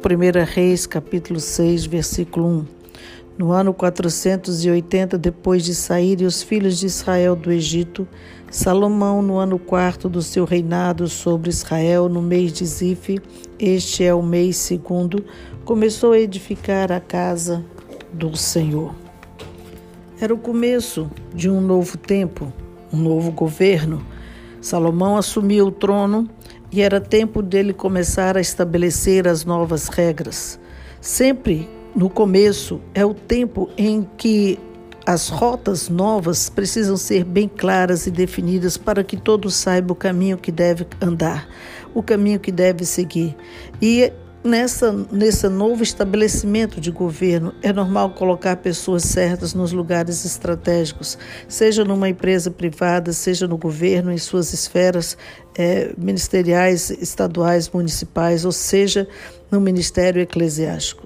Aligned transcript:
1 0.00 0.44
Reis, 0.44 0.86
capítulo 0.86 1.40
6, 1.40 1.86
versículo 1.86 2.46
1. 2.46 2.66
No 3.36 3.50
ano 3.50 3.74
480 3.74 5.18
depois 5.18 5.64
de 5.64 5.74
saírem 5.74 6.24
os 6.24 6.40
filhos 6.40 6.78
de 6.78 6.86
Israel 6.86 7.34
do 7.34 7.50
Egito, 7.50 8.06
Salomão, 8.48 9.20
no 9.20 9.38
ano 9.38 9.58
quarto 9.58 10.08
do 10.08 10.22
seu 10.22 10.44
reinado 10.44 11.08
sobre 11.08 11.50
Israel, 11.50 12.08
no 12.08 12.22
mês 12.22 12.52
de 12.52 12.64
Zif, 12.64 13.18
este 13.58 14.04
é 14.04 14.14
o 14.14 14.22
mês 14.22 14.56
segundo, 14.56 15.24
começou 15.64 16.12
a 16.12 16.20
edificar 16.20 16.92
a 16.92 17.00
casa 17.00 17.64
do 18.12 18.36
Senhor. 18.36 18.94
Era 20.20 20.32
o 20.32 20.38
começo 20.38 21.10
de 21.34 21.50
um 21.50 21.60
novo 21.60 21.98
tempo, 21.98 22.52
um 22.92 22.98
novo 22.98 23.32
governo. 23.32 24.00
Salomão 24.60 25.16
assumiu 25.16 25.66
o 25.66 25.72
trono 25.72 26.30
e 26.70 26.82
era 26.82 27.00
tempo 27.00 27.42
dele 27.42 27.72
começar 27.72 28.36
a 28.36 28.40
estabelecer 28.40 29.26
as 29.26 29.44
novas 29.44 29.88
regras. 29.88 30.58
Sempre 31.00 31.68
no 31.94 32.10
começo 32.10 32.80
é 32.94 33.04
o 33.04 33.14
tempo 33.14 33.70
em 33.76 34.06
que 34.16 34.58
as 35.06 35.28
rotas 35.28 35.88
novas 35.88 36.50
precisam 36.50 36.96
ser 36.96 37.24
bem 37.24 37.48
claras 37.48 38.06
e 38.06 38.10
definidas 38.10 38.76
para 38.76 39.02
que 39.02 39.16
todos 39.16 39.54
saibam 39.54 39.92
o 39.92 39.96
caminho 39.96 40.36
que 40.36 40.52
deve 40.52 40.86
andar, 41.00 41.48
o 41.94 42.02
caminho 42.02 42.38
que 42.38 42.52
deve 42.52 42.84
seguir. 42.84 43.34
E 43.80 44.12
Nessa, 44.42 44.92
nesse 45.10 45.48
novo 45.48 45.82
estabelecimento 45.82 46.80
de 46.80 46.92
governo, 46.92 47.52
é 47.60 47.72
normal 47.72 48.10
colocar 48.10 48.56
pessoas 48.56 49.02
certas 49.02 49.52
nos 49.52 49.72
lugares 49.72 50.24
estratégicos, 50.24 51.18
seja 51.48 51.84
numa 51.84 52.08
empresa 52.08 52.48
privada, 52.48 53.12
seja 53.12 53.48
no 53.48 53.58
governo, 53.58 54.12
em 54.12 54.18
suas 54.18 54.52
esferas 54.52 55.18
é, 55.56 55.92
ministeriais, 55.98 56.88
estaduais, 56.88 57.68
municipais, 57.68 58.44
ou 58.44 58.52
seja, 58.52 59.08
no 59.50 59.60
ministério 59.60 60.22
eclesiástico. 60.22 61.04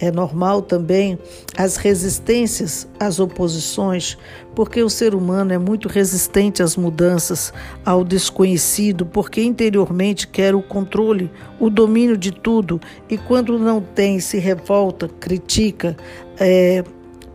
É 0.00 0.10
normal 0.10 0.62
também 0.62 1.18
as 1.58 1.76
resistências 1.76 2.88
às 2.98 3.20
oposições, 3.20 4.16
porque 4.54 4.82
o 4.82 4.88
ser 4.88 5.14
humano 5.14 5.52
é 5.52 5.58
muito 5.58 5.88
resistente 5.88 6.62
às 6.62 6.74
mudanças, 6.74 7.52
ao 7.84 8.02
desconhecido, 8.02 9.04
porque 9.04 9.42
interiormente 9.42 10.26
quer 10.26 10.54
o 10.54 10.62
controle, 10.62 11.30
o 11.58 11.68
domínio 11.68 12.16
de 12.16 12.32
tudo 12.32 12.80
e 13.10 13.18
quando 13.18 13.58
não 13.58 13.82
tem, 13.82 14.18
se 14.20 14.38
revolta, 14.38 15.06
critica, 15.20 15.94
é, 16.38 16.82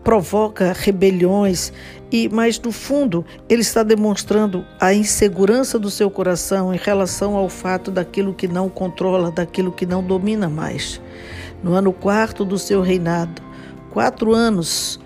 provoca 0.04 0.74
rebeliões 0.74 1.72
e 2.12 2.30
mas 2.30 2.60
no 2.60 2.72
fundo 2.72 3.26
ele 3.50 3.62
está 3.62 3.82
demonstrando 3.82 4.64
a 4.80 4.94
insegurança 4.94 5.80
do 5.80 5.90
seu 5.90 6.10
coração 6.10 6.74
em 6.74 6.78
relação 6.78 7.36
ao 7.36 7.50
fato 7.50 7.90
daquilo 7.90 8.34
que 8.34 8.48
não 8.48 8.70
controla, 8.70 9.32
daquilo 9.32 9.72
que 9.72 9.86
não 9.86 10.04
domina 10.04 10.48
mais 10.48 11.02
no 11.66 11.74
ano 11.74 11.92
quarto 11.92 12.46
do 12.46 12.60
seu 12.60 12.80
reinado. 12.80 13.42
Quatro 13.90 14.36
anos 14.36 15.00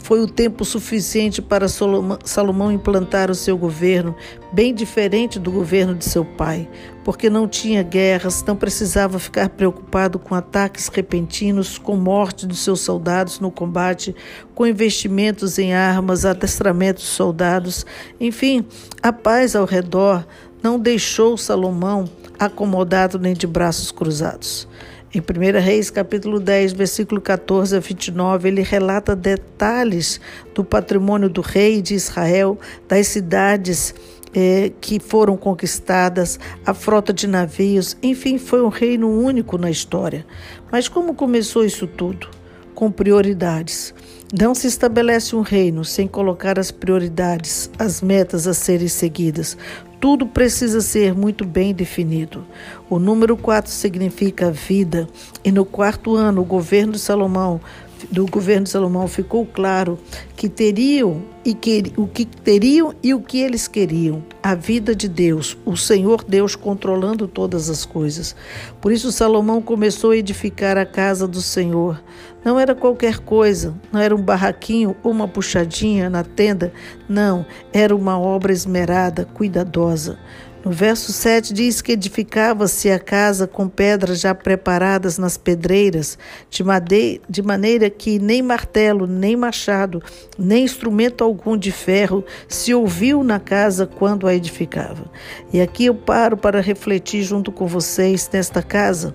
foi 0.00 0.20
o 0.20 0.26
tempo 0.26 0.62
suficiente 0.62 1.40
para 1.40 1.66
Salomão 1.68 2.70
implantar 2.70 3.30
o 3.30 3.34
seu 3.34 3.56
governo, 3.56 4.14
bem 4.52 4.74
diferente 4.74 5.38
do 5.38 5.50
governo 5.50 5.94
de 5.94 6.04
seu 6.04 6.22
pai, 6.22 6.68
porque 7.02 7.30
não 7.30 7.48
tinha 7.48 7.82
guerras, 7.82 8.44
não 8.46 8.54
precisava 8.54 9.18
ficar 9.18 9.48
preocupado 9.48 10.18
com 10.18 10.34
ataques 10.34 10.88
repentinos, 10.88 11.78
com 11.78 11.96
morte 11.96 12.46
dos 12.46 12.58
seus 12.58 12.82
soldados 12.82 13.40
no 13.40 13.50
combate, 13.50 14.14
com 14.54 14.66
investimentos 14.66 15.58
em 15.58 15.72
armas, 15.72 16.26
adestramento 16.26 17.00
de 17.00 17.06
soldados. 17.06 17.86
Enfim, 18.20 18.66
a 19.02 19.14
paz 19.14 19.56
ao 19.56 19.64
redor 19.64 20.26
não 20.62 20.78
deixou 20.78 21.38
Salomão 21.38 22.04
acomodado 22.38 23.18
nem 23.18 23.32
de 23.32 23.46
braços 23.46 23.90
cruzados. 23.90 24.68
Em 25.16 25.20
1 25.20 25.58
Reis, 25.62 25.88
capítulo 25.88 26.38
10, 26.38 26.74
versículo 26.74 27.22
14 27.22 27.74
a 27.74 27.80
29, 27.80 28.48
ele 28.48 28.60
relata 28.60 29.16
detalhes 29.16 30.20
do 30.54 30.62
patrimônio 30.62 31.30
do 31.30 31.40
rei 31.40 31.80
de 31.80 31.94
Israel, 31.94 32.58
das 32.86 33.06
cidades 33.06 33.94
eh, 34.34 34.72
que 34.78 35.00
foram 35.00 35.34
conquistadas, 35.34 36.38
a 36.66 36.74
frota 36.74 37.14
de 37.14 37.26
navios, 37.26 37.96
enfim, 38.02 38.36
foi 38.36 38.60
um 38.60 38.68
reino 38.68 39.08
único 39.08 39.56
na 39.56 39.70
história. 39.70 40.26
Mas 40.70 40.86
como 40.86 41.14
começou 41.14 41.64
isso 41.64 41.86
tudo? 41.86 42.28
Com 42.76 42.90
prioridades. 42.90 43.94
Não 44.38 44.54
se 44.54 44.66
estabelece 44.66 45.34
um 45.34 45.40
reino 45.40 45.82
sem 45.82 46.06
colocar 46.06 46.58
as 46.58 46.70
prioridades, 46.70 47.70
as 47.78 48.02
metas 48.02 48.46
a 48.46 48.52
serem 48.52 48.86
seguidas. 48.86 49.56
Tudo 49.98 50.26
precisa 50.26 50.82
ser 50.82 51.14
muito 51.14 51.42
bem 51.42 51.72
definido. 51.72 52.44
O 52.90 52.98
número 52.98 53.34
4 53.34 53.72
significa 53.72 54.50
vida, 54.50 55.08
e 55.42 55.50
no 55.50 55.64
quarto 55.64 56.14
ano, 56.14 56.42
o 56.42 56.44
governo 56.44 56.92
de 56.92 56.98
Salomão 56.98 57.62
do 58.10 58.26
governo 58.26 58.66
Salomão 58.66 59.08
ficou 59.08 59.46
claro 59.46 59.98
que 60.36 60.48
teriam 60.48 61.22
e 61.44 61.54
que, 61.54 61.92
o 61.96 62.06
que 62.06 62.24
teriam 62.24 62.94
e 63.02 63.14
o 63.14 63.20
que 63.20 63.40
eles 63.40 63.68
queriam, 63.68 64.22
a 64.42 64.54
vida 64.54 64.94
de 64.94 65.08
Deus, 65.08 65.56
o 65.64 65.76
Senhor 65.76 66.24
Deus 66.24 66.56
controlando 66.56 67.28
todas 67.28 67.70
as 67.70 67.84
coisas. 67.86 68.34
Por 68.80 68.92
isso 68.92 69.12
Salomão 69.12 69.62
começou 69.62 70.10
a 70.10 70.16
edificar 70.16 70.76
a 70.76 70.84
casa 70.84 71.26
do 71.26 71.40
Senhor. 71.40 72.02
Não 72.44 72.60
era 72.60 72.74
qualquer 72.74 73.18
coisa, 73.18 73.74
não 73.92 74.00
era 74.00 74.14
um 74.14 74.22
barraquinho 74.22 74.96
ou 75.02 75.10
uma 75.10 75.26
puxadinha 75.26 76.08
na 76.08 76.22
tenda, 76.22 76.72
não, 77.08 77.44
era 77.72 77.94
uma 77.94 78.18
obra 78.18 78.52
esmerada, 78.52 79.24
cuidadosa. 79.24 80.18
No 80.66 80.72
verso 80.72 81.12
7 81.12 81.54
diz 81.54 81.80
que 81.80 81.92
edificava-se 81.92 82.90
a 82.90 82.98
casa 82.98 83.46
com 83.46 83.68
pedras 83.68 84.18
já 84.18 84.34
preparadas 84.34 85.16
nas 85.16 85.36
pedreiras, 85.36 86.18
de, 86.50 86.64
madeira, 86.64 87.22
de 87.30 87.40
maneira 87.40 87.88
que 87.88 88.18
nem 88.18 88.42
martelo, 88.42 89.06
nem 89.06 89.36
machado, 89.36 90.02
nem 90.36 90.64
instrumento 90.64 91.22
algum 91.22 91.56
de 91.56 91.70
ferro 91.70 92.24
se 92.48 92.74
ouviu 92.74 93.22
na 93.22 93.38
casa 93.38 93.86
quando 93.86 94.26
a 94.26 94.34
edificava. 94.34 95.08
E 95.52 95.60
aqui 95.60 95.84
eu 95.84 95.94
paro 95.94 96.36
para 96.36 96.60
refletir 96.60 97.22
junto 97.22 97.52
com 97.52 97.68
vocês 97.68 98.28
nesta 98.32 98.60
casa, 98.60 99.14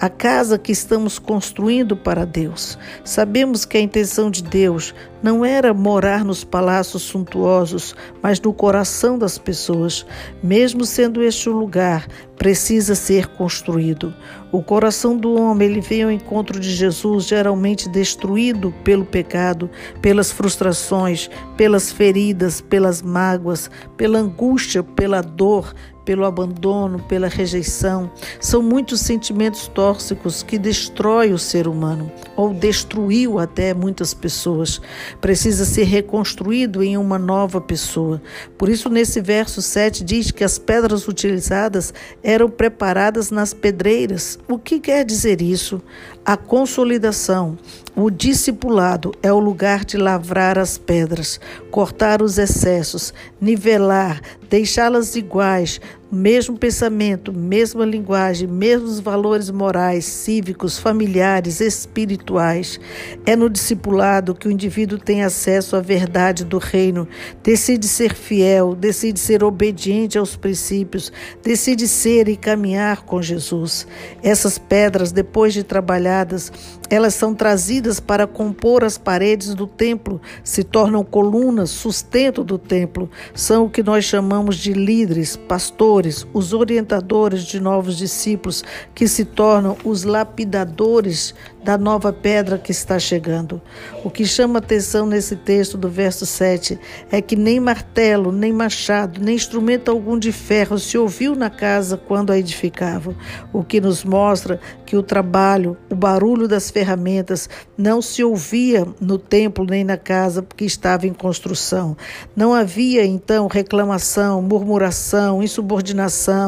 a 0.00 0.08
casa 0.08 0.58
que 0.58 0.72
estamos 0.72 1.16
construindo 1.16 1.96
para 1.96 2.24
Deus. 2.24 2.76
Sabemos 3.04 3.64
que 3.64 3.76
a 3.76 3.80
intenção 3.80 4.32
de 4.32 4.42
Deus 4.42 4.92
não 5.22 5.44
era 5.44 5.74
morar 5.74 6.24
nos 6.24 6.44
palácios 6.44 7.02
suntuosos, 7.02 7.94
mas 8.22 8.40
no 8.40 8.52
coração 8.52 9.18
das 9.18 9.36
pessoas. 9.36 10.06
Mesmo 10.42 10.84
sendo 10.88 11.22
este 11.22 11.48
o 11.48 11.52
lugar, 11.52 12.06
precisa 12.36 12.94
ser 12.94 13.26
construído. 13.26 14.14
O 14.50 14.62
coração 14.62 15.16
do 15.16 15.34
homem 15.34 15.68
ele 15.68 15.80
vem 15.80 16.04
ao 16.04 16.10
encontro 16.10 16.58
de 16.58 16.70
Jesus 16.70 17.26
geralmente 17.26 17.88
destruído 17.88 18.72
pelo 18.82 19.04
pecado, 19.04 19.68
pelas 20.00 20.32
frustrações, 20.32 21.28
pelas 21.56 21.92
feridas, 21.92 22.60
pelas 22.60 23.02
mágoas, 23.02 23.70
pela 23.96 24.18
angústia, 24.18 24.82
pela 24.82 25.20
dor, 25.20 25.74
pelo 26.08 26.24
abandono, 26.24 27.00
pela 27.00 27.28
rejeição. 27.28 28.10
São 28.40 28.62
muitos 28.62 29.02
sentimentos 29.02 29.68
tóxicos 29.68 30.42
que 30.42 30.56
destroem 30.56 31.34
o 31.34 31.38
ser 31.38 31.68
humano 31.68 32.10
ou 32.34 32.54
destruiu 32.54 33.38
até 33.38 33.74
muitas 33.74 34.14
pessoas. 34.14 34.80
Precisa 35.20 35.66
ser 35.66 35.84
reconstruído 35.84 36.82
em 36.82 36.96
uma 36.96 37.18
nova 37.18 37.60
pessoa. 37.60 38.22
Por 38.56 38.70
isso, 38.70 38.88
nesse 38.88 39.20
verso 39.20 39.60
7 39.60 40.02
diz 40.02 40.30
que 40.30 40.42
as 40.42 40.58
pedras 40.58 41.06
utilizadas 41.06 41.92
eram 42.22 42.48
preparadas 42.48 43.30
nas 43.30 43.52
pedreiras. 43.52 44.38
O 44.48 44.58
que 44.58 44.80
quer 44.80 45.04
dizer 45.04 45.42
isso? 45.42 45.82
A 46.24 46.36
consolidação, 46.36 47.56
o 47.96 48.10
discipulado 48.10 49.14
é 49.22 49.32
o 49.32 49.38
lugar 49.38 49.84
de 49.84 49.96
lavrar 49.96 50.58
as 50.58 50.76
pedras, 50.76 51.40
cortar 51.70 52.20
os 52.20 52.36
excessos, 52.36 53.14
nivelar, 53.40 54.20
deixá-las 54.48 55.16
iguais, 55.16 55.80
mesmo 56.10 56.56
pensamento, 56.56 57.32
mesma 57.32 57.84
linguagem, 57.84 58.48
mesmos 58.48 58.98
valores 58.98 59.50
morais, 59.50 60.06
cívicos, 60.06 60.78
familiares, 60.78 61.60
espirituais. 61.60 62.80
É 63.26 63.36
no 63.36 63.50
discipulado 63.50 64.34
que 64.34 64.48
o 64.48 64.50
indivíduo 64.50 64.98
tem 64.98 65.22
acesso 65.22 65.76
à 65.76 65.80
verdade 65.80 66.44
do 66.44 66.58
reino, 66.58 67.06
decide 67.42 67.86
ser 67.86 68.14
fiel, 68.14 68.74
decide 68.74 69.20
ser 69.20 69.44
obediente 69.44 70.16
aos 70.16 70.34
princípios, 70.34 71.12
decide 71.42 71.86
ser 71.86 72.28
e 72.28 72.36
caminhar 72.36 73.02
com 73.04 73.20
Jesus. 73.20 73.86
Essas 74.22 74.58
pedras, 74.58 75.12
depois 75.12 75.52
de 75.52 75.62
trabalhadas, 75.62 76.50
elas 76.88 77.14
são 77.14 77.34
trazidas 77.34 78.00
para 78.00 78.26
compor 78.26 78.82
as 78.82 78.96
paredes 78.96 79.54
do 79.54 79.66
templo, 79.66 80.20
se 80.42 80.64
tornam 80.64 81.04
colunas, 81.04 81.68
sustento 81.68 82.42
do 82.42 82.56
templo. 82.56 83.10
São 83.34 83.66
o 83.66 83.70
que 83.70 83.82
nós 83.82 84.04
chamamos 84.04 84.56
de 84.56 84.72
líderes, 84.72 85.36
pastores, 85.36 85.97
os 86.32 86.52
orientadores 86.52 87.44
de 87.44 87.60
novos 87.60 87.96
discípulos, 87.96 88.62
que 88.94 89.08
se 89.08 89.24
tornam 89.24 89.76
os 89.84 90.04
lapidadores 90.04 91.34
da 91.62 91.76
nova 91.76 92.12
pedra 92.12 92.56
que 92.56 92.70
está 92.70 92.98
chegando. 92.98 93.60
O 94.04 94.10
que 94.10 94.24
chama 94.24 94.58
atenção 94.58 95.06
nesse 95.06 95.36
texto 95.36 95.76
do 95.76 95.88
verso 95.88 96.24
7 96.24 96.78
é 97.10 97.20
que 97.20 97.36
nem 97.36 97.60
martelo, 97.60 98.32
nem 98.32 98.52
machado, 98.52 99.20
nem 99.20 99.34
instrumento 99.34 99.90
algum 99.90 100.18
de 100.18 100.32
ferro 100.32 100.78
se 100.78 100.96
ouviu 100.96 101.34
na 101.34 101.50
casa 101.50 101.96
quando 101.96 102.32
a 102.32 102.38
edificavam, 102.38 103.14
o 103.52 103.62
que 103.62 103.80
nos 103.80 104.04
mostra 104.04 104.60
que 104.86 104.96
o 104.96 105.02
trabalho, 105.02 105.76
o 105.90 105.94
barulho 105.94 106.48
das 106.48 106.70
ferramentas 106.70 107.50
não 107.76 108.00
se 108.00 108.24
ouvia 108.24 108.86
no 108.98 109.18
templo 109.18 109.66
nem 109.68 109.84
na 109.84 109.98
casa 109.98 110.42
porque 110.42 110.64
estava 110.64 111.06
em 111.06 111.12
construção. 111.12 111.96
Não 112.34 112.54
havia 112.54 113.04
então 113.04 113.46
reclamação, 113.46 114.40
murmuração, 114.40 115.42
insubordinação, 115.42 115.87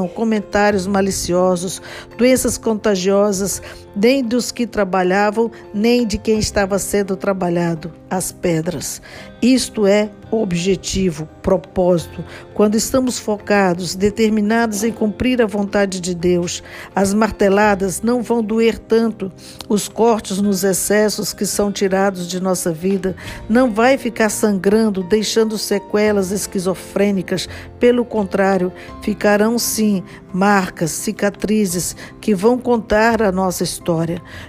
comentários 0.08 0.86
maliciosos, 0.86 1.80
doenças 2.16 2.58
contagiosas, 2.58 3.62
nem 3.94 4.22
dos 4.22 4.50
que 4.52 4.66
trabalhavam, 4.66 5.50
nem 5.72 6.06
de 6.06 6.18
quem 6.18 6.38
estava 6.38 6.78
sendo 6.78 7.16
trabalhado, 7.16 7.92
as 8.08 8.32
pedras. 8.32 9.00
Isto 9.42 9.86
é 9.86 10.10
objetivo, 10.30 11.28
propósito. 11.42 12.24
Quando 12.54 12.76
estamos 12.76 13.18
focados, 13.18 13.94
determinados 13.94 14.84
em 14.84 14.92
cumprir 14.92 15.42
a 15.42 15.46
vontade 15.46 16.00
de 16.00 16.14
Deus, 16.14 16.62
as 16.94 17.12
marteladas 17.12 18.02
não 18.02 18.22
vão 18.22 18.42
doer 18.42 18.78
tanto. 18.78 19.32
Os 19.68 19.88
cortes 19.88 20.38
nos 20.38 20.62
excessos 20.62 21.32
que 21.32 21.46
são 21.46 21.72
tirados 21.72 22.28
de 22.28 22.40
nossa 22.40 22.70
vida 22.70 23.16
não 23.48 23.72
vai 23.72 23.98
ficar 23.98 24.28
sangrando, 24.28 25.02
deixando 25.02 25.58
sequelas 25.58 26.30
esquizofrênicas. 26.30 27.48
Pelo 27.78 28.04
contrário, 28.04 28.72
ficarão 29.02 29.58
sim 29.58 30.04
marcas, 30.32 30.90
cicatrizes 30.92 31.96
que 32.20 32.34
vão 32.34 32.58
contar 32.58 33.22
a 33.22 33.32
nossa 33.32 33.64
história. 33.64 33.79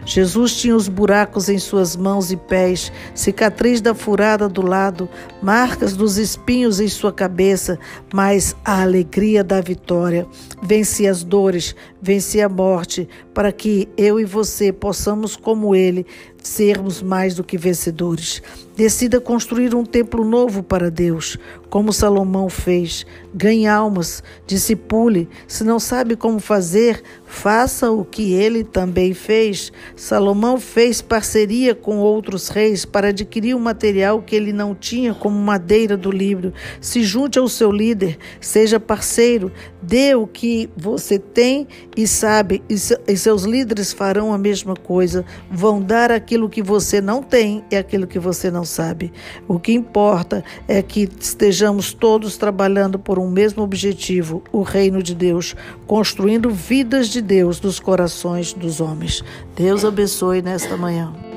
Jesus 0.05 0.55
tinha 0.55 0.75
os 0.75 0.87
buracos 0.87 1.49
em 1.49 1.57
suas 1.57 1.95
mãos 1.95 2.31
e 2.31 2.37
pés, 2.37 2.91
cicatriz 3.15 3.81
da 3.81 3.93
furada 3.93 4.47
do 4.47 4.61
lado, 4.61 5.09
marcas 5.41 5.95
dos 5.95 6.17
espinhos 6.17 6.79
em 6.79 6.87
sua 6.87 7.11
cabeça, 7.11 7.79
mas 8.13 8.55
a 8.63 8.81
alegria 8.81 9.43
da 9.43 9.61
vitória. 9.61 10.27
Vence 10.61 11.07
as 11.07 11.23
dores, 11.23 11.75
vence 12.01 12.41
a 12.41 12.49
morte, 12.49 13.07
para 13.33 13.51
que 13.51 13.87
eu 13.95 14.19
e 14.19 14.25
você 14.25 14.71
possamos, 14.73 15.35
como 15.35 15.75
ele, 15.75 16.05
sermos 16.41 17.01
mais 17.01 17.35
do 17.35 17.43
que 17.43 17.57
vencedores. 17.57 18.41
Decida 18.75 19.21
construir 19.21 19.75
um 19.75 19.83
templo 19.83 20.25
novo 20.25 20.63
para 20.63 20.89
Deus, 20.89 21.37
como 21.69 21.93
Salomão 21.93 22.49
fez. 22.49 23.05
Ganhe 23.33 23.67
almas, 23.67 24.23
discipule. 24.47 25.29
Se 25.47 25.63
não 25.63 25.79
sabe 25.79 26.15
como 26.15 26.39
fazer, 26.39 27.03
faça 27.25 27.91
o 27.91 28.03
que 28.03 28.33
ele 28.33 28.63
também 28.63 29.13
fez. 29.13 29.71
Salomão 29.95 30.59
fez 30.59 31.01
parceria 31.01 31.75
com 31.75 31.99
outros 31.99 32.47
reis 32.47 32.83
para 32.83 33.09
adquirir 33.09 33.53
o 33.53 33.57
um 33.57 33.61
material 33.61 34.21
que 34.21 34.35
ele 34.35 34.53
não 34.53 34.73
tinha, 34.73 35.13
como 35.13 35.37
madeira 35.37 35.95
do 35.95 36.09
livro. 36.09 36.53
Se 36.79 37.03
junte 37.03 37.37
ao 37.37 37.47
seu 37.47 37.71
líder, 37.71 38.17
seja 38.39 38.79
parceiro, 38.79 39.51
dê 39.81 40.15
o 40.15 40.25
que 40.25 40.69
você 40.75 41.19
tem 41.19 41.67
e 41.95 42.07
sabe, 42.07 42.63
e 42.69 43.17
seus 43.17 43.43
líderes 43.43 43.91
farão 43.91 44.33
a 44.33 44.37
mesma 44.37 44.75
coisa. 44.75 45.25
Vão 45.49 45.81
dar 45.81 46.11
aquilo 46.11 46.49
que 46.49 46.61
você 46.61 47.01
não 47.01 47.21
tem 47.21 47.63
e 47.69 47.75
aquilo 47.75 48.07
que 48.07 48.19
você 48.19 48.49
não 48.49 48.63
sabe. 48.63 49.11
O 49.47 49.59
que 49.59 49.73
importa 49.73 50.43
é 50.67 50.81
que 50.81 51.09
estejamos 51.19 51.93
todos 51.93 52.37
trabalhando 52.37 52.97
por 52.97 53.19
um 53.19 53.29
mesmo 53.29 53.63
objetivo, 53.63 54.43
o 54.51 54.61
reino 54.61 55.03
de 55.03 55.13
Deus, 55.13 55.55
construindo 55.85 56.49
vidas 56.49 57.07
de 57.07 57.21
Deus 57.21 57.59
nos 57.61 57.79
corações 57.79 58.53
dos 58.53 58.79
homens. 58.79 59.23
Deus 59.55 59.83
abençoe 59.83 60.41
nesta 60.41 60.77
manhã. 60.77 61.30